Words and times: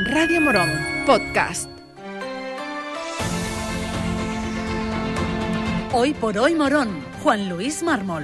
Radio 0.00 0.40
Morón, 0.40 0.70
podcast. 1.06 1.68
Hoy 5.92 6.14
por 6.14 6.38
hoy 6.38 6.54
Morón, 6.54 7.00
Juan 7.24 7.48
Luis 7.48 7.82
Mármol. 7.82 8.22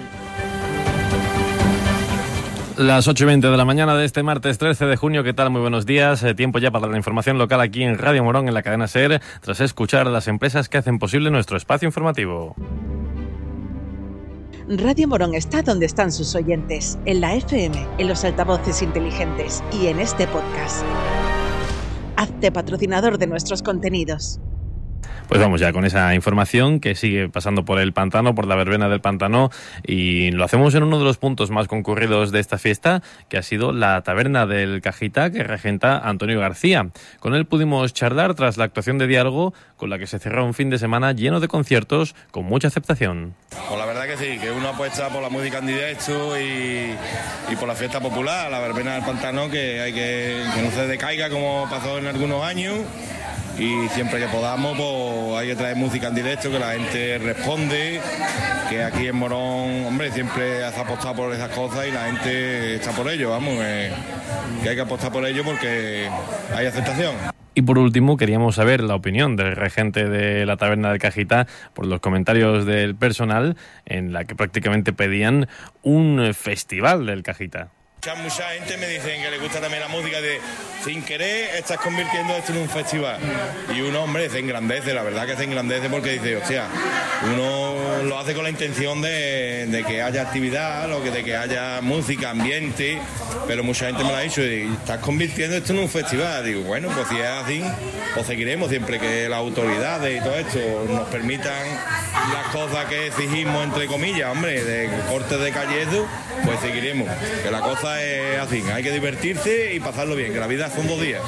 Las 2.76 3.08
8 3.08 3.24
y 3.24 3.26
20 3.26 3.48
de 3.48 3.56
la 3.56 3.64
mañana 3.64 3.96
de 3.96 4.04
este 4.04 4.22
martes 4.22 4.58
13 4.58 4.86
de 4.86 4.94
junio, 4.94 5.24
¿qué 5.24 5.32
tal? 5.32 5.50
Muy 5.50 5.62
buenos 5.62 5.84
días. 5.84 6.22
Eh, 6.22 6.36
tiempo 6.36 6.60
ya 6.60 6.70
para 6.70 6.86
la 6.86 6.96
información 6.96 7.38
local 7.38 7.60
aquí 7.60 7.82
en 7.82 7.98
Radio 7.98 8.22
Morón, 8.22 8.46
en 8.46 8.54
la 8.54 8.62
cadena 8.62 8.86
SER, 8.86 9.20
tras 9.40 9.60
escuchar 9.60 10.06
a 10.06 10.10
las 10.10 10.28
empresas 10.28 10.68
que 10.68 10.78
hacen 10.78 11.00
posible 11.00 11.32
nuestro 11.32 11.56
espacio 11.56 11.86
informativo. 11.86 12.54
Radio 14.68 15.08
Morón 15.08 15.34
está 15.34 15.62
donde 15.62 15.86
están 15.86 16.12
sus 16.12 16.36
oyentes, 16.36 16.98
en 17.04 17.20
la 17.20 17.34
FM, 17.34 17.84
en 17.98 18.06
los 18.06 18.24
altavoces 18.24 18.80
inteligentes 18.80 19.64
y 19.72 19.88
en 19.88 19.98
este 19.98 20.28
podcast. 20.28 20.84
Hazte 22.16 22.52
patrocinador 22.52 23.18
de 23.18 23.26
nuestros 23.26 23.62
contenidos. 23.62 24.40
Pues 25.28 25.40
vamos 25.40 25.58
ya 25.58 25.72
con 25.72 25.84
esa 25.84 26.14
información 26.14 26.80
que 26.80 26.94
sigue 26.94 27.28
pasando 27.28 27.64
por 27.64 27.80
el 27.80 27.92
pantano, 27.92 28.34
por 28.34 28.46
la 28.46 28.56
verbena 28.56 28.88
del 28.88 29.00
pantano, 29.00 29.50
y 29.82 30.30
lo 30.30 30.44
hacemos 30.44 30.74
en 30.74 30.82
uno 30.82 30.98
de 30.98 31.04
los 31.04 31.16
puntos 31.16 31.50
más 31.50 31.66
concurridos 31.66 32.30
de 32.30 32.40
esta 32.40 32.58
fiesta, 32.58 33.02
que 33.28 33.38
ha 33.38 33.42
sido 33.42 33.72
la 33.72 34.02
taberna 34.02 34.46
del 34.46 34.82
Cajita 34.82 35.30
que 35.30 35.42
regenta 35.42 35.98
Antonio 35.98 36.38
García. 36.38 36.90
Con 37.20 37.34
él 37.34 37.46
pudimos 37.46 37.94
charlar 37.94 38.34
tras 38.34 38.58
la 38.58 38.64
actuación 38.64 38.98
de 38.98 39.06
diálogo, 39.06 39.54
con 39.76 39.88
la 39.88 39.98
que 39.98 40.06
se 40.06 40.18
cerró 40.18 40.44
un 40.44 40.54
fin 40.54 40.68
de 40.68 40.78
semana 40.78 41.12
lleno 41.12 41.40
de 41.40 41.48
conciertos 41.48 42.14
con 42.30 42.44
mucha 42.44 42.68
aceptación. 42.68 43.34
Pues 43.50 43.78
la 43.78 43.86
verdad 43.86 44.06
que 44.06 44.16
sí, 44.18 44.38
que 44.38 44.50
uno 44.50 44.68
apuesta 44.68 45.08
por 45.08 45.22
la 45.22 45.30
música 45.30 45.58
en 45.58 45.66
directo 45.66 46.38
y, 46.38 46.94
por 47.56 47.66
la 47.66 47.74
fiesta 47.74 47.98
popular, 47.98 48.50
la 48.50 48.60
verbena 48.60 48.94
del 48.94 49.04
pantano, 49.04 49.50
que 49.50 49.80
hay 49.80 49.92
que, 49.92 50.44
que 50.54 50.62
no 50.62 50.70
se 50.70 50.86
decaiga 50.86 51.30
como 51.30 51.66
pasó 51.70 51.98
en 51.98 52.06
algunos 52.06 52.44
años 52.44 52.78
y 53.58 53.88
siempre 53.88 54.18
que 54.18 54.26
podamos 54.26 54.76
pues 54.76 55.40
hay 55.40 55.48
que 55.48 55.56
traer 55.56 55.76
música 55.76 56.08
en 56.08 56.14
directo, 56.14 56.50
que 56.50 56.58
la 56.58 56.72
gente 56.72 57.18
responde, 57.18 58.00
que 58.68 58.82
aquí 58.82 59.06
en 59.06 59.16
Morón, 59.16 59.86
hombre, 59.86 60.10
siempre 60.10 60.64
has 60.64 60.76
apostado 60.78 61.14
por 61.14 61.32
esas 61.32 61.50
cosas 61.50 61.86
y 61.86 61.92
la 61.92 62.06
gente 62.06 62.76
está 62.76 62.92
por 62.92 63.08
ello, 63.08 63.30
vamos, 63.30 63.54
que 64.62 64.68
hay 64.68 64.74
que 64.74 64.80
apostar 64.80 65.12
por 65.12 65.26
ello 65.26 65.44
porque 65.44 66.08
hay 66.54 66.66
aceptación. 66.66 67.14
Y 67.56 67.62
por 67.62 67.78
último, 67.78 68.16
queríamos 68.16 68.56
saber 68.56 68.82
la 68.82 68.96
opinión 68.96 69.36
del 69.36 69.54
regente 69.54 70.08
de 70.08 70.44
la 70.44 70.56
taberna 70.56 70.90
del 70.90 70.98
Cajita 70.98 71.46
por 71.72 71.86
los 71.86 72.00
comentarios 72.00 72.66
del 72.66 72.96
personal 72.96 73.56
en 73.86 74.12
la 74.12 74.24
que 74.24 74.34
prácticamente 74.34 74.92
pedían 74.92 75.46
un 75.82 76.34
festival 76.34 77.06
del 77.06 77.22
Cajita. 77.22 77.68
Mucha, 78.12 78.50
gente 78.50 78.76
me 78.76 78.86
dicen 78.86 79.22
que 79.22 79.30
le 79.30 79.38
gusta 79.38 79.62
también 79.62 79.80
la 79.80 79.88
música 79.88 80.20
de 80.20 80.38
sin 80.84 81.02
querer 81.02 81.56
estás 81.56 81.78
convirtiendo 81.78 82.36
esto 82.36 82.52
en 82.52 82.58
un 82.58 82.68
festival. 82.68 83.18
Y 83.74 83.80
uno, 83.80 84.02
hombre, 84.02 84.28
se 84.28 84.40
engrandece, 84.40 84.92
la 84.92 85.02
verdad 85.02 85.26
que 85.26 85.34
se 85.36 85.44
engrandece 85.44 85.88
porque 85.88 86.12
dice, 86.12 86.36
hostia, 86.36 86.66
uno 87.32 88.02
lo 88.02 88.18
hace 88.18 88.34
con 88.34 88.44
la 88.44 88.50
intención 88.50 89.00
de, 89.00 89.82
que 89.88 90.02
haya 90.02 90.20
actividad, 90.20 90.86
lo 90.86 91.02
que, 91.02 91.10
de 91.10 91.24
que 91.24 91.34
haya 91.34 91.80
música, 91.80 92.30
ambiente, 92.30 93.00
pero 93.46 93.64
mucha 93.64 93.86
gente 93.86 94.04
me 94.04 94.10
lo 94.10 94.16
ha 94.16 94.20
dicho, 94.20 94.42
y 94.42 94.70
estás 94.70 94.98
convirtiendo 94.98 95.56
esto 95.56 95.72
en 95.72 95.78
un 95.78 95.88
festival. 95.88 96.44
Digo, 96.44 96.60
bueno, 96.60 96.90
pues 96.94 97.08
si 97.08 97.16
es 97.16 97.26
así, 97.26 97.64
pues 98.12 98.26
seguiremos 98.26 98.68
siempre 98.68 99.00
que 99.00 99.30
las 99.30 99.38
autoridades 99.38 100.20
y 100.20 100.22
todo 100.22 100.36
esto 100.36 100.58
nos 100.90 101.08
permitan 101.08 101.66
las 102.34 102.48
cosas 102.48 102.84
que 102.84 103.06
exigimos, 103.06 103.64
entre 103.64 103.86
comillas, 103.86 104.30
hombre, 104.30 104.62
de 104.62 104.90
cortes 105.08 105.40
de 105.40 105.50
calle 105.52 105.82
eso, 105.82 106.06
pues 106.44 106.60
seguiremos. 106.60 107.08
Que 107.42 107.50
la 107.50 107.60
cosa 107.60 108.02
es 108.02 108.38
así, 108.38 108.62
hay 108.72 108.82
que 108.82 108.92
divertirse 108.92 109.74
y 109.74 109.80
pasarlo 109.80 110.16
bien, 110.16 110.32
que 110.32 110.40
la 110.40 110.46
vida 110.46 110.70
son 110.70 110.86
dos 110.86 111.00
días. 111.00 111.22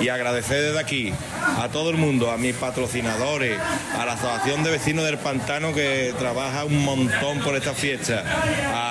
Y 0.00 0.08
agradecer 0.08 0.62
desde 0.62 0.78
aquí 0.78 1.12
a 1.56 1.68
todo 1.72 1.90
el 1.90 1.96
mundo, 1.96 2.30
a 2.30 2.36
mis 2.36 2.54
patrocinadores, 2.54 3.58
a 3.98 4.04
la 4.04 4.12
Asociación 4.12 4.64
de 4.64 4.70
Vecinos 4.70 5.04
del 5.04 5.18
Pantano 5.18 5.74
que 5.74 6.14
trabaja 6.18 6.64
un 6.64 6.84
montón 6.84 7.38
por 7.40 7.56
esta 7.56 7.74
fiesta, 7.74 8.24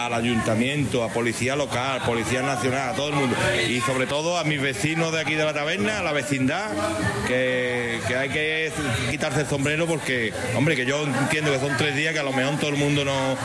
al 0.05 0.13
ayuntamiento, 0.13 1.03
a 1.03 1.09
Policía 1.09 1.55
Local, 1.55 2.01
Policía 2.05 2.41
Nacional, 2.41 2.89
a 2.89 2.93
todo 2.93 3.09
el 3.09 3.15
mundo. 3.15 3.35
Y 3.69 3.79
sobre 3.81 4.07
todo 4.07 4.37
a 4.37 4.43
mis 4.43 4.61
vecinos 4.61 5.11
de 5.11 5.21
aquí 5.21 5.35
de 5.35 5.45
la 5.45 5.53
taberna, 5.53 5.99
a 5.99 6.03
la 6.03 6.11
vecindad, 6.11 6.69
que, 7.27 7.99
que 8.07 8.15
hay 8.15 8.29
que 8.29 8.71
quitarse 9.09 9.41
el 9.41 9.47
sombrero 9.47 9.85
porque, 9.85 10.33
hombre, 10.55 10.75
que 10.75 10.85
yo 10.85 11.03
entiendo 11.03 11.51
que 11.51 11.59
son 11.59 11.75
tres 11.77 11.95
días 11.95 12.13
que 12.13 12.19
a 12.19 12.23
lo 12.23 12.33
mejor 12.33 12.57
todo 12.57 12.69
el 12.69 12.77
mundo 12.77 13.05
no, 13.05 13.37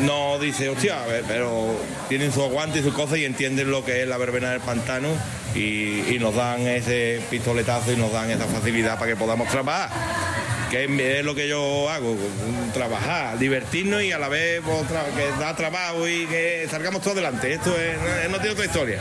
no 0.00 0.38
dice, 0.38 0.68
hostia, 0.68 0.98
pero 1.28 1.76
tienen 2.08 2.32
su 2.32 2.42
aguante 2.42 2.80
y 2.80 2.82
sus 2.82 2.94
cosas 2.94 3.18
y 3.18 3.24
entienden 3.24 3.70
lo 3.70 3.84
que 3.84 4.02
es 4.02 4.08
la 4.08 4.16
verbena 4.18 4.50
del 4.50 4.60
pantano 4.60 5.08
y, 5.54 6.14
y 6.14 6.18
nos 6.18 6.34
dan 6.34 6.66
ese 6.66 7.20
pistoletazo 7.30 7.92
y 7.92 7.96
nos 7.96 8.12
dan 8.12 8.30
esa 8.30 8.41
facilidad 8.46 8.98
para 8.98 9.12
que 9.12 9.16
podamos 9.16 9.48
trabajar. 9.48 9.90
Que 10.70 11.18
es 11.18 11.24
lo 11.24 11.34
que 11.34 11.48
yo 11.48 11.90
hago, 11.90 12.16
trabajar, 12.72 13.38
divertirnos 13.38 14.02
y 14.02 14.12
a 14.12 14.18
la 14.18 14.28
vez 14.28 14.62
pues, 14.64 14.86
que 14.86 15.38
da 15.38 15.54
trabajo 15.54 16.08
y 16.08 16.26
que 16.26 16.66
salgamos 16.70 17.02
todos 17.02 17.18
adelante. 17.18 17.52
Esto 17.52 17.76
es, 17.78 18.30
no 18.30 18.38
tiene 18.38 18.52
otra 18.52 18.64
historia. 18.64 18.98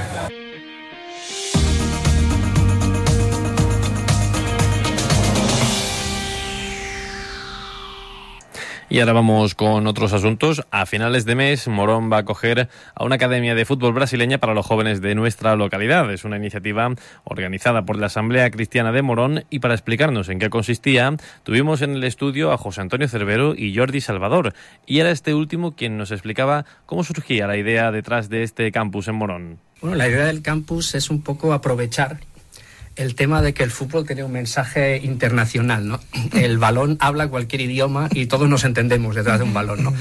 Y 8.92 9.00
ahora 9.00 9.14
vamos 9.14 9.56
con 9.56 9.88
otros 9.88 10.12
asuntos. 10.12 10.64
A 10.70 10.86
finales 10.86 11.24
de 11.24 11.34
mes, 11.34 11.70
Morón 11.70 12.12
va 12.12 12.18
a 12.18 12.20
acoger 12.20 12.68
a 12.94 13.06
una 13.06 13.16
academia 13.16 13.56
de 13.56 13.64
fútbol 13.64 13.94
brasileña 13.94 14.38
para 14.38 14.54
los 14.54 14.66
jóvenes 14.66 15.00
de 15.00 15.16
nuestra 15.16 15.56
localidad. 15.56 16.12
Es 16.12 16.26
una 16.26 16.36
iniciativa 16.36 16.94
organizada 17.24 17.86
por 17.86 17.98
la 17.98 18.08
Asamblea 18.08 18.52
Cristiana 18.52 18.92
de 18.92 19.02
Morón 19.02 19.46
y 19.50 19.60
para 19.60 19.76
explicarnos 19.76 20.28
en 20.28 20.40
qué 20.40 20.50
consistía, 20.50 21.16
tuvimos 21.44 21.82
en 21.82 21.92
el 21.92 22.04
estudio 22.04 22.52
a 22.52 22.58
José 22.58 22.82
Antonio 22.82 23.08
Cervero 23.08 23.56
y 23.56 23.74
Jordi 23.74 24.02
Salvador. 24.02 24.54
Y 24.86 25.00
era 25.00 25.12
este 25.12 25.34
último 25.34 25.74
quien 25.74 25.98
nos 25.98 26.12
explicaba 26.12 26.66
cómo 26.86 27.06
surgía 27.06 27.48
la 27.48 27.56
idea 27.56 27.94
detrás 27.94 28.28
de 28.28 28.44
este 28.44 28.74
campus 28.74 29.08
en 29.08 29.16
Morón. 29.16 29.60
Bueno, 29.80 29.96
la 29.96 30.10
idea 30.10 30.26
del 30.26 30.42
campus 30.42 30.96
es 30.96 31.10
un 31.10 31.22
poco 31.22 31.54
aprovechar 31.54 32.20
el 33.02 33.16
tema 33.16 33.42
de 33.42 33.54
que 33.54 33.64
el 33.64 33.72
fútbol 33.72 34.06
tiene 34.06 34.24
un 34.24 34.32
mensaje 34.32 34.98
internacional, 34.98 35.88
¿no? 35.88 36.00
El 36.34 36.58
balón 36.58 36.98
habla 37.00 37.28
cualquier 37.28 37.62
idioma 37.62 38.10
y 38.14 38.28
todos 38.28 38.48
nos 38.48 38.64
entendemos 38.64 39.16
detrás 39.16 39.40
de 39.40 39.46
un 39.46 39.54
balón, 39.54 39.84
¿no? 39.84 39.94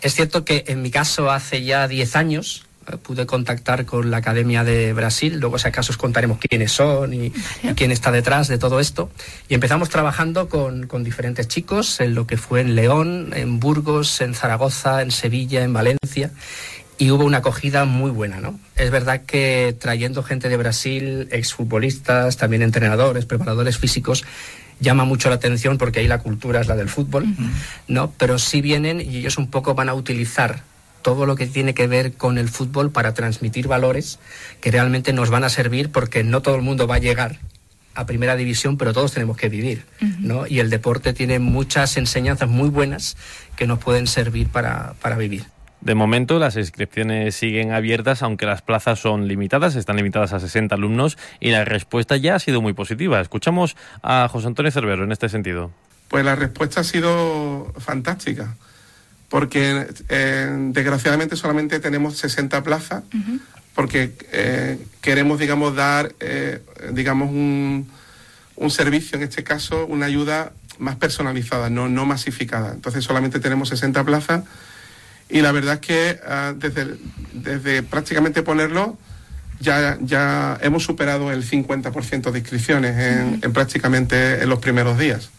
Es 0.00 0.14
cierto 0.14 0.44
que 0.44 0.64
en 0.68 0.82
mi 0.82 0.90
caso 0.90 1.30
hace 1.30 1.64
ya 1.64 1.88
10 1.88 2.16
años 2.16 2.66
eh, 2.86 2.96
pude 2.98 3.26
contactar 3.26 3.84
con 3.84 4.10
la 4.10 4.18
Academia 4.18 4.62
de 4.62 4.92
Brasil, 4.92 5.38
luego 5.40 5.58
si 5.58 5.66
acaso 5.66 5.92
os 5.92 5.96
contaremos 5.96 6.38
quiénes 6.38 6.70
son 6.70 7.12
y, 7.14 7.32
quién 7.74 7.90
está 7.90 8.12
detrás 8.12 8.46
de 8.46 8.58
todo 8.58 8.78
esto. 8.78 9.10
Y 9.48 9.54
empezamos 9.54 9.88
trabajando 9.88 10.48
con, 10.48 10.86
con 10.86 11.02
diferentes 11.02 11.48
chicos 11.48 12.00
en 12.00 12.14
lo 12.14 12.26
que 12.26 12.36
fue 12.36 12.60
en 12.60 12.76
León, 12.76 13.32
en 13.34 13.58
Burgos, 13.58 14.20
en 14.20 14.34
Zaragoza, 14.34 15.02
en 15.02 15.10
Sevilla, 15.10 15.64
en 15.64 15.72
Valencia 15.72 16.30
y 16.98 17.10
hubo 17.10 17.24
una 17.24 17.38
acogida 17.38 17.84
muy 17.84 18.10
buena, 18.10 18.40
¿no? 18.40 18.58
Es 18.76 18.90
verdad 18.90 19.22
que 19.26 19.76
trayendo 19.78 20.22
gente 20.22 20.48
de 20.48 20.56
Brasil, 20.56 21.28
exfutbolistas, 21.30 22.36
también 22.36 22.62
entrenadores, 22.62 23.26
preparadores 23.26 23.78
físicos, 23.78 24.24
llama 24.80 25.04
mucho 25.04 25.28
la 25.28 25.36
atención 25.36 25.78
porque 25.78 26.00
ahí 26.00 26.08
la 26.08 26.18
cultura 26.18 26.60
es 26.60 26.68
la 26.68 26.76
del 26.76 26.88
fútbol, 26.88 27.26
¿no? 27.88 28.12
Pero 28.18 28.38
sí 28.38 28.60
vienen 28.60 29.00
y 29.00 29.18
ellos 29.18 29.38
un 29.38 29.50
poco 29.50 29.74
van 29.74 29.88
a 29.88 29.94
utilizar 29.94 30.62
todo 31.02 31.24
lo 31.24 31.36
que 31.36 31.46
tiene 31.46 31.72
que 31.72 31.86
ver 31.86 32.14
con 32.14 32.36
el 32.36 32.48
fútbol 32.48 32.90
para 32.90 33.14
transmitir 33.14 33.68
valores 33.68 34.18
que 34.60 34.70
realmente 34.70 35.12
nos 35.12 35.30
van 35.30 35.44
a 35.44 35.48
servir 35.48 35.90
porque 35.90 36.24
no 36.24 36.42
todo 36.42 36.56
el 36.56 36.62
mundo 36.62 36.86
va 36.86 36.96
a 36.96 36.98
llegar 36.98 37.38
a 37.94 38.04
primera 38.04 38.36
división, 38.36 38.76
pero 38.76 38.92
todos 38.92 39.12
tenemos 39.12 39.38
que 39.38 39.48
vivir, 39.48 39.86
¿no? 40.20 40.46
Y 40.46 40.58
el 40.58 40.68
deporte 40.68 41.14
tiene 41.14 41.38
muchas 41.38 41.96
enseñanzas 41.96 42.48
muy 42.48 42.68
buenas 42.68 43.16
que 43.56 43.66
nos 43.66 43.78
pueden 43.78 44.06
servir 44.06 44.48
para, 44.48 44.94
para 45.00 45.16
vivir. 45.16 45.46
De 45.86 45.94
momento, 45.94 46.40
las 46.40 46.56
inscripciones 46.56 47.36
siguen 47.36 47.70
abiertas, 47.70 48.20
aunque 48.24 48.44
las 48.44 48.60
plazas 48.60 48.98
son 48.98 49.28
limitadas, 49.28 49.76
están 49.76 49.94
limitadas 49.94 50.32
a 50.32 50.40
60 50.40 50.74
alumnos 50.74 51.16
y 51.38 51.52
la 51.52 51.64
respuesta 51.64 52.16
ya 52.16 52.34
ha 52.34 52.38
sido 52.40 52.60
muy 52.60 52.72
positiva. 52.72 53.20
Escuchamos 53.20 53.76
a 54.02 54.26
José 54.28 54.48
Antonio 54.48 54.72
Cervero 54.72 55.04
en 55.04 55.12
este 55.12 55.28
sentido. 55.28 55.70
Pues 56.08 56.24
la 56.24 56.34
respuesta 56.34 56.80
ha 56.80 56.84
sido 56.84 57.72
fantástica, 57.78 58.56
porque 59.28 59.86
eh, 60.08 60.56
desgraciadamente 60.72 61.36
solamente 61.36 61.78
tenemos 61.78 62.16
60 62.16 62.64
plazas, 62.64 63.04
porque 63.72 64.12
eh, 64.32 64.78
queremos, 65.00 65.38
digamos, 65.38 65.76
dar, 65.76 66.12
eh, 66.18 66.62
digamos, 66.90 67.30
un, 67.30 67.88
un 68.56 68.70
servicio, 68.72 69.18
en 69.18 69.22
este 69.22 69.44
caso, 69.44 69.86
una 69.86 70.06
ayuda 70.06 70.50
más 70.80 70.96
personalizada, 70.96 71.70
no, 71.70 71.88
no 71.88 72.06
masificada. 72.06 72.72
Entonces 72.72 73.04
solamente 73.04 73.38
tenemos 73.38 73.68
60 73.68 74.02
plazas 74.02 74.42
y 75.28 75.40
la 75.40 75.52
verdad 75.52 75.74
es 75.74 75.80
que 75.80 76.20
ah, 76.26 76.54
desde, 76.56 76.96
desde 77.32 77.82
prácticamente 77.82 78.42
ponerlo 78.42 78.98
ya, 79.60 79.98
ya 80.00 80.58
hemos 80.62 80.84
superado 80.84 81.32
el 81.32 81.48
50% 81.48 82.30
de 82.30 82.38
inscripciones 82.38 82.96
en, 82.96 83.40
en 83.42 83.52
prácticamente 83.52 84.42
en 84.42 84.48
los 84.48 84.58
primeros 84.58 84.98
días. 84.98 85.30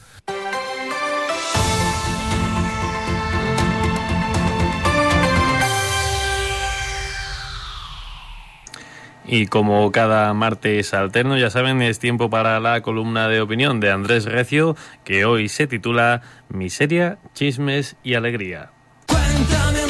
Y 9.29 9.47
como 9.47 9.91
cada 9.91 10.33
martes 10.33 10.93
alterno, 10.93 11.37
ya 11.37 11.49
saben, 11.49 11.81
es 11.81 11.99
tiempo 11.99 12.29
para 12.29 12.61
la 12.61 12.81
columna 12.81 13.27
de 13.27 13.41
opinión 13.41 13.81
de 13.81 13.91
Andrés 13.91 14.23
Recio, 14.23 14.77
que 15.03 15.25
hoy 15.25 15.49
se 15.49 15.67
titula 15.67 16.21
Miseria, 16.47 17.19
Chismes 17.33 17.97
y 18.03 18.13
Alegría. 18.13 18.71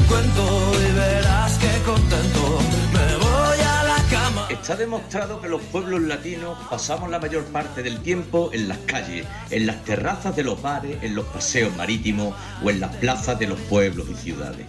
Cuento 0.07 0.71
y 0.79 0.93
verás 0.93 1.57
que 1.57 1.81
contento 1.83 2.59
me 2.93 3.15
voy 3.17 3.59
a 3.59 3.83
la 3.83 4.03
cama. 4.09 4.47
Está 4.49 4.75
demostrado 4.75 5.41
que 5.41 5.49
los 5.49 5.61
pueblos 5.63 6.01
latinos 6.01 6.57
pasamos 6.69 7.09
la 7.09 7.19
mayor 7.19 7.43
parte 7.45 7.83
del 7.83 7.99
tiempo 7.99 8.49
en 8.53 8.69
las 8.69 8.77
calles, 8.79 9.25
en 9.49 9.67
las 9.67 9.83
terrazas 9.83 10.35
de 10.35 10.43
los 10.43 10.61
bares, 10.61 11.03
en 11.03 11.13
los 11.13 11.25
paseos 11.25 11.75
marítimos 11.75 12.35
o 12.63 12.69
en 12.69 12.79
las 12.79 12.95
plazas 12.95 13.37
de 13.37 13.47
los 13.47 13.59
pueblos 13.59 14.07
y 14.09 14.15
ciudades. 14.15 14.65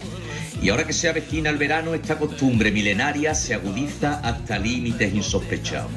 Y 0.61 0.69
ahora 0.69 0.85
que 0.85 0.93
se 0.93 1.07
avecina 1.07 1.49
el 1.49 1.57
verano, 1.57 1.93
esta 1.93 2.17
costumbre 2.17 2.71
milenaria 2.71 3.33
se 3.33 3.53
agudiza 3.53 4.19
hasta 4.19 4.59
límites 4.59 5.13
insospechados. 5.13 5.91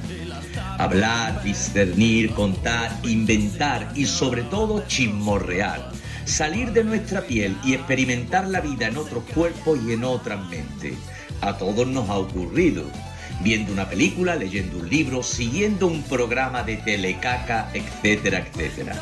Hablar, 0.79 1.43
discernir, 1.43 2.33
contar, 2.33 2.93
inventar 3.03 3.93
y 3.97 4.06
sobre 4.06 4.43
todo 4.43 4.85
chismorrear. 4.87 6.01
Salir 6.24 6.72
de 6.72 6.84
nuestra 6.84 7.22
piel 7.22 7.56
y 7.64 7.74
experimentar 7.74 8.46
la 8.46 8.60
vida 8.60 8.86
en 8.86 8.96
otros 8.96 9.24
cuerpos 9.34 9.78
y 9.84 9.92
en 9.92 10.04
otras 10.04 10.44
mentes. 10.48 10.94
A 11.40 11.58
todos 11.58 11.86
nos 11.86 12.08
ha 12.08 12.19
ocurrido. 12.19 12.84
Viendo 13.40 13.72
una 13.72 13.88
película, 13.88 14.36
leyendo 14.36 14.78
un 14.78 14.88
libro, 14.88 15.22
siguiendo 15.24 15.88
un 15.88 16.02
programa 16.04 16.62
de 16.62 16.76
telecaca, 16.76 17.70
etcétera, 17.74 18.46
etcétera. 18.46 18.94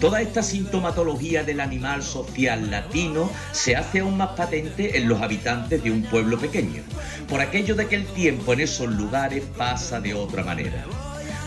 Toda 0.00 0.20
esta 0.20 0.42
sintomatología 0.42 1.44
del 1.44 1.60
animal 1.60 2.02
social 2.02 2.70
latino 2.72 3.30
se 3.52 3.76
hace 3.76 4.00
aún 4.00 4.16
más 4.16 4.30
patente 4.30 4.98
en 4.98 5.08
los 5.08 5.22
habitantes 5.22 5.82
de 5.84 5.92
un 5.92 6.02
pueblo 6.02 6.38
pequeño, 6.38 6.82
por 7.28 7.40
aquello 7.40 7.76
de 7.76 7.86
que 7.86 7.96
el 7.96 8.06
tiempo 8.06 8.52
en 8.52 8.60
esos 8.60 8.88
lugares 8.88 9.44
pasa 9.56 10.00
de 10.00 10.14
otra 10.14 10.42
manera 10.42 10.84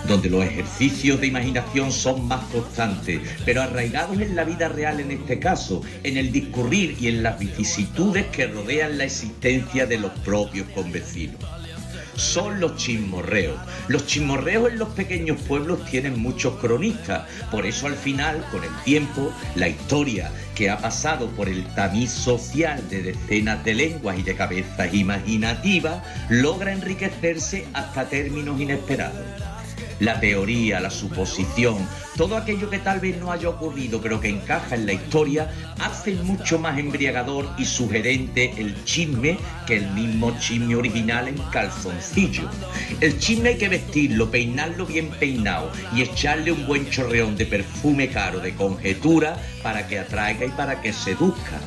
donde 0.07 0.29
los 0.29 0.43
ejercicios 0.43 1.19
de 1.21 1.27
imaginación 1.27 1.91
son 1.91 2.27
más 2.27 2.43
constantes, 2.45 3.21
pero 3.45 3.61
arraigados 3.61 4.19
en 4.19 4.35
la 4.35 4.43
vida 4.43 4.67
real 4.67 4.99
en 4.99 5.11
este 5.11 5.39
caso, 5.39 5.81
en 6.03 6.17
el 6.17 6.31
discurrir 6.31 6.97
y 6.99 7.07
en 7.07 7.23
las 7.23 7.39
vicisitudes 7.39 8.27
que 8.27 8.47
rodean 8.47 8.97
la 8.97 9.05
existencia 9.05 9.85
de 9.85 9.97
los 9.97 10.11
propios 10.19 10.67
convecinos. 10.69 11.37
Son 12.15 12.59
los 12.59 12.75
chismorreos. 12.75 13.57
Los 13.87 14.05
chismorreos 14.05 14.69
en 14.69 14.79
los 14.79 14.89
pequeños 14.89 15.41
pueblos 15.41 15.83
tienen 15.85 16.19
muchos 16.19 16.55
cronistas, 16.55 17.27
por 17.49 17.65
eso 17.65 17.87
al 17.87 17.95
final, 17.95 18.45
con 18.51 18.63
el 18.63 18.75
tiempo, 18.83 19.33
la 19.55 19.69
historia 19.69 20.29
que 20.53 20.69
ha 20.69 20.77
pasado 20.77 21.29
por 21.29 21.47
el 21.47 21.63
tamiz 21.73 22.11
social 22.11 22.87
de 22.89 23.01
decenas 23.01 23.63
de 23.63 23.73
lenguas 23.73 24.19
y 24.19 24.23
de 24.23 24.35
cabezas 24.35 24.93
imaginativas, 24.93 26.03
logra 26.29 26.73
enriquecerse 26.73 27.65
hasta 27.73 28.09
términos 28.09 28.59
inesperados 28.59 29.25
la 30.01 30.19
teoría, 30.19 30.79
la 30.79 30.89
suposición, 30.89 31.87
todo 32.17 32.35
aquello 32.35 32.69
que 32.69 32.79
tal 32.79 32.99
vez 32.99 33.17
no 33.17 33.31
haya 33.31 33.49
ocurrido 33.49 34.01
pero 34.01 34.19
que 34.19 34.29
encaja 34.29 34.75
en 34.75 34.87
la 34.87 34.93
historia, 34.93 35.49
hace 35.79 36.15
mucho 36.15 36.57
más 36.57 36.77
embriagador 36.77 37.47
y 37.57 37.65
sugerente 37.65 38.53
el 38.57 38.83
chisme 38.83 39.37
que 39.67 39.77
el 39.77 39.87
mismo 39.91 40.35
chisme 40.39 40.75
original 40.75 41.27
en 41.27 41.37
calzoncillo. 41.51 42.49
El 42.99 43.19
chisme 43.19 43.49
hay 43.49 43.57
que 43.57 43.69
vestirlo, 43.69 44.31
peinarlo 44.31 44.87
bien 44.87 45.09
peinado 45.11 45.71
y 45.95 46.01
echarle 46.01 46.51
un 46.51 46.65
buen 46.65 46.89
chorreón 46.89 47.37
de 47.37 47.45
perfume 47.45 48.09
caro 48.09 48.39
de 48.39 48.55
conjetura 48.55 49.37
para 49.61 49.87
que 49.87 49.99
atraiga 49.99 50.45
y 50.45 50.49
para 50.49 50.81
que 50.81 50.91
seduzca. 50.91 51.59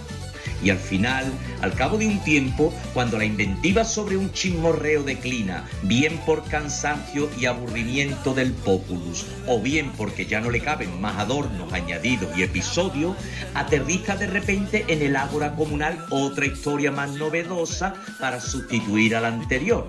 Y 0.62 0.70
al 0.70 0.78
final, 0.78 1.24
al 1.60 1.74
cabo 1.74 1.98
de 1.98 2.06
un 2.06 2.22
tiempo, 2.24 2.72
cuando 2.92 3.18
la 3.18 3.24
inventiva 3.24 3.84
sobre 3.84 4.16
un 4.16 4.32
chismorreo 4.32 5.02
declina, 5.02 5.64
bien 5.82 6.18
por 6.24 6.44
cansancio 6.44 7.28
y 7.38 7.46
aburrimiento 7.46 8.34
del 8.34 8.52
populus, 8.52 9.26
o 9.46 9.60
bien 9.60 9.92
porque 9.96 10.26
ya 10.26 10.40
no 10.40 10.50
le 10.50 10.60
caben 10.60 11.00
más 11.00 11.18
adornos 11.18 11.72
añadidos 11.72 12.36
y 12.36 12.42
episodios, 12.42 13.16
aterriza 13.54 14.16
de 14.16 14.26
repente 14.26 14.84
en 14.88 15.02
el 15.02 15.16
ágora 15.16 15.54
comunal 15.54 16.04
otra 16.10 16.46
historia 16.46 16.90
más 16.90 17.10
novedosa 17.12 17.94
para 18.20 18.40
sustituir 18.40 19.16
a 19.16 19.20
la 19.20 19.28
anterior. 19.28 19.88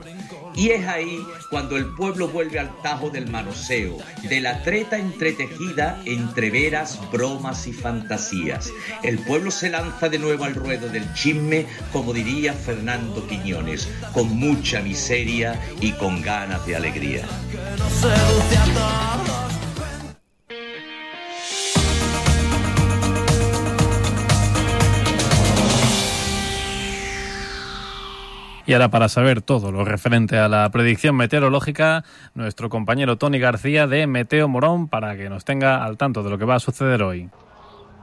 Y 0.56 0.70
es 0.70 0.88
ahí 0.88 1.26
cuando 1.50 1.78
el 1.78 1.86
pueblo 1.86 2.28
vuelve 2.28 2.60
al 2.60 2.82
tajo 2.82 3.10
del 3.10 3.30
manoseo, 3.30 3.98
de 4.24 4.42
la 4.42 4.64
treta 4.64 4.98
entretejida 4.98 6.02
entre 6.06 6.50
veras, 6.50 7.00
bromas 7.12 7.68
y 7.68 7.74
fantasías. 7.74 8.72
El 9.04 9.20
pueblo 9.20 9.52
se 9.52 9.70
lanza 9.70 10.10
de 10.10 10.20
nuevo 10.20 10.46
al 10.46 10.56
ruedo 10.56 10.90
del 10.90 11.14
chisme, 11.14 11.66
como 11.92 12.14
diría 12.14 12.54
Fernando 12.54 13.28
Quiñones, 13.28 13.90
con 14.14 14.30
mucha 14.30 14.82
miseria 14.82 15.60
y 15.82 15.92
con 15.94 16.22
ganas 16.22 16.66
de 16.66 16.76
alegría. 16.76 17.26
Seduce 18.02 19.45
Y 28.68 28.74
ahora 28.74 28.90
para 28.90 29.10
saber 29.10 29.44
todo 29.44 29.72
lo 29.72 29.86
referente 29.86 30.40
a 30.40 30.50
la 30.50 30.68
predicción 30.72 31.16
meteorológica, 31.16 32.04
nuestro 32.34 32.68
compañero 32.68 33.16
Tony 33.16 33.38
García 33.38 33.86
de 33.86 34.08
Meteo 34.08 34.48
Morón 34.48 34.88
para 34.88 35.16
que 35.16 35.30
nos 35.30 35.46
tenga 35.46 35.84
al 35.84 35.98
tanto 35.98 36.24
de 36.24 36.32
lo 36.32 36.40
que 36.40 36.46
va 36.46 36.56
a 36.56 36.60
suceder 36.60 37.04
hoy. 37.04 37.30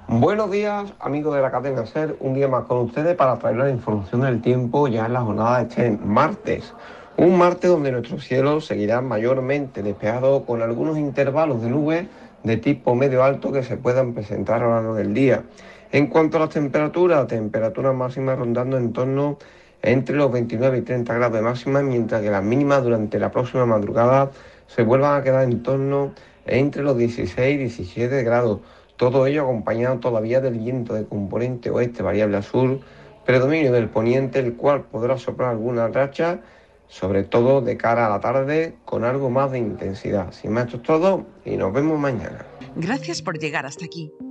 Buenos 0.06 0.52
días, 0.52 0.92
amigos 1.00 1.34
de 1.34 1.42
la 1.42 1.50
cadena 1.50 1.84
SER. 1.84 2.16
Un 2.20 2.34
día 2.34 2.46
más 2.46 2.66
con 2.66 2.78
ustedes 2.78 3.16
para 3.16 3.40
traer 3.40 3.56
la 3.56 3.70
información 3.70 4.20
del 4.20 4.40
tiempo 4.40 4.86
ya 4.86 5.06
en 5.06 5.14
la 5.14 5.22
jornada 5.22 5.64
de 5.64 5.68
este 5.68 5.90
martes. 6.04 6.72
Un 7.16 7.36
martes 7.36 7.68
donde 7.68 7.90
nuestro 7.90 8.20
cielo 8.20 8.60
seguirá 8.60 9.00
mayormente 9.00 9.82
despejado 9.82 10.44
con 10.44 10.62
algunos 10.62 10.96
intervalos 10.96 11.60
de 11.60 11.70
nubes 11.70 12.06
de 12.44 12.56
tipo 12.56 12.94
medio 12.94 13.24
alto 13.24 13.50
que 13.50 13.64
se 13.64 13.76
puedan 13.76 14.14
presentar 14.14 14.62
a 14.62 14.66
lo 14.66 14.74
largo 14.74 14.94
del 14.94 15.12
día. 15.12 15.42
En 15.90 16.06
cuanto 16.06 16.36
a 16.36 16.40
las 16.40 16.50
temperaturas, 16.50 17.26
temperaturas 17.26 17.94
máximas 17.94 18.38
rondando 18.38 18.76
en 18.76 18.92
torno 18.92 19.38
entre 19.82 20.16
los 20.16 20.30
29 20.30 20.78
y 20.78 20.82
30 20.82 21.14
grados 21.14 21.34
de 21.34 21.42
máxima, 21.42 21.82
mientras 21.82 22.22
que 22.22 22.30
las 22.30 22.42
mínimas 22.42 22.82
durante 22.82 23.18
la 23.18 23.30
próxima 23.30 23.66
madrugada 23.66 24.30
se 24.66 24.82
vuelvan 24.84 25.20
a 25.20 25.22
quedar 25.22 25.44
en 25.44 25.62
torno 25.62 26.12
entre 26.46 26.82
los 26.82 26.96
16 26.96 27.54
y 27.54 27.58
17 27.58 28.22
grados. 28.22 28.60
Todo 28.96 29.26
ello 29.26 29.42
acompañado 29.42 29.98
todavía 29.98 30.40
del 30.40 30.58
viento 30.58 30.94
de 30.94 31.04
componente 31.04 31.70
oeste 31.70 32.02
variable 32.02 32.36
a 32.36 32.42
sur, 32.42 32.80
predominio 33.26 33.72
del 33.72 33.88
poniente, 33.88 34.38
el 34.38 34.54
cual 34.54 34.84
podrá 34.84 35.18
soplar 35.18 35.50
alguna 35.50 35.88
racha, 35.88 36.40
sobre 36.86 37.24
todo 37.24 37.60
de 37.60 37.76
cara 37.76 38.06
a 38.06 38.10
la 38.10 38.20
tarde, 38.20 38.76
con 38.84 39.04
algo 39.04 39.30
más 39.30 39.50
de 39.50 39.58
intensidad. 39.58 40.32
Sin 40.32 40.52
más, 40.52 40.66
esto 40.66 40.76
es 40.76 40.82
todo 40.84 41.26
y 41.44 41.56
nos 41.56 41.72
vemos 41.72 41.98
mañana. 41.98 42.46
Gracias 42.76 43.22
por 43.22 43.38
llegar 43.38 43.66
hasta 43.66 43.84
aquí. 43.84 44.12